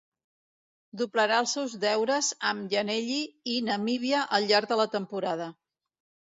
[1.01, 3.19] Doblarà els seus deures amb Llanelli
[3.57, 5.53] i Namíbia al llarg de la temporada.